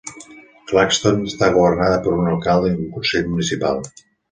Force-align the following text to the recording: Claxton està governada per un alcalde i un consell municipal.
Claxton 0.71 1.21
està 1.33 1.51
governada 1.59 2.01
per 2.07 2.15
un 2.23 2.31
alcalde 2.33 2.73
i 2.73 2.77
un 2.81 2.91
consell 2.99 3.31
municipal. 3.37 3.87